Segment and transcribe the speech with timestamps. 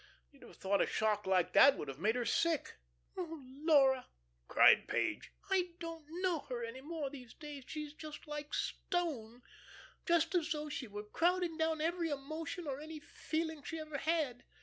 [0.31, 2.77] You'd have thought a shock like that would have made her sick."
[3.15, 3.39] "Oh!
[3.63, 4.07] Laura,"
[4.47, 5.31] cried Page.
[5.51, 9.43] "I don't know her any more these days, she is just like stone
[10.07, 14.43] just as though she were crowding down every emotion or any feeling she ever had.